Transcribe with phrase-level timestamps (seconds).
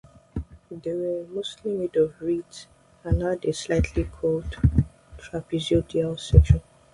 [0.71, 2.65] They were mostly made of reeds
[3.03, 4.55] and had a slightly curved
[5.19, 6.63] trapezoidal section.